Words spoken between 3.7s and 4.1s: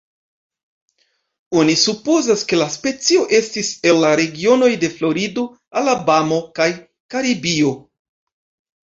el